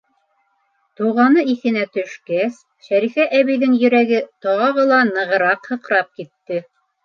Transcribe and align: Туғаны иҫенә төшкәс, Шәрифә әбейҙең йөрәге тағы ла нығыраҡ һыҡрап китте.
Туғаны 1.01 1.43
иҫенә 1.51 1.83
төшкәс, 1.97 2.57
Шәрифә 2.89 3.29
әбейҙең 3.43 3.77
йөрәге 3.83 4.25
тағы 4.49 4.89
ла 4.95 5.01
нығыраҡ 5.15 5.73
һыҡрап 5.75 6.15
китте. 6.21 6.63